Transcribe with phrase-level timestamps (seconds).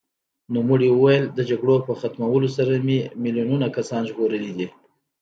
[0.55, 4.67] نوموړي وویل، د جګړو په ختمولو سره مې میلیونونه کسان ژغورلي دي.